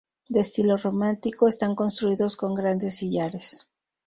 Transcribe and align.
De 0.29 0.39
estilo 0.39 0.77
románico, 0.77 1.47
están 1.47 1.75
construidos 1.75 2.35
con 2.35 2.55
grandes 2.55 2.95
sillares. 2.95 3.67